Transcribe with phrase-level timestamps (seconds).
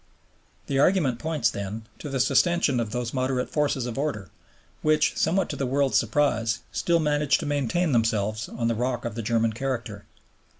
[0.65, 4.31] The argument points, then, to the sustentation of those moderate forces of order,
[4.81, 9.13] which, somewhat to the world's surprise, still manage to maintain themselves on the rock of
[9.13, 10.05] the German character.